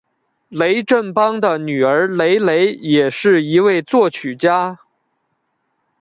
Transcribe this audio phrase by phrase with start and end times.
[0.49, 4.79] 雷振邦的女儿雷蕾也是一位作曲家。